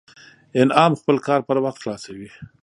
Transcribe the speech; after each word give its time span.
انعام 0.61 0.93
خپل 0.99 1.17
کار 1.27 1.39
پر 1.47 1.57
وخت 1.65 1.79
خلاصوي 1.83 2.29